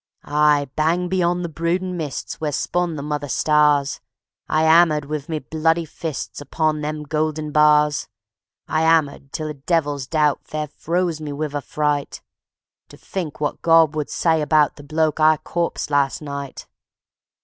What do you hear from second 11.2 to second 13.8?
me wiv affright: To fink wot